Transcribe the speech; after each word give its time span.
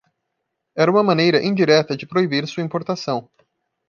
Era 0.75 0.89
uma 0.89 1.03
maneira 1.03 1.43
indireta 1.45 1.95
de 1.95 2.07
proibir 2.07 2.47
sua 2.47 2.63
importação. 2.63 3.29